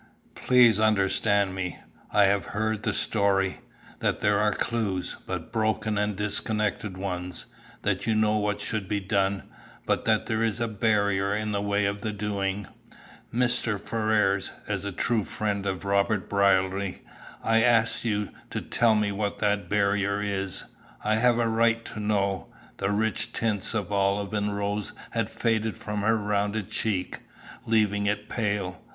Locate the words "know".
8.15-8.37, 21.99-22.51